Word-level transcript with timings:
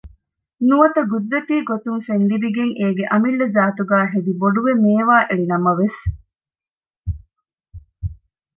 ނުވަތަ 0.67 1.01
ގުދުރަތީގޮތުން 1.11 2.01
ފެންލިބިގެން 2.07 2.73
އޭގެ 2.79 3.05
އަމިއްލަ 3.11 3.45
ޒާތުގައި 3.55 4.09
ހެދިބޮޑުވެ 4.13 4.71
މޭވާއެޅިނަމަވެސް 4.83 5.99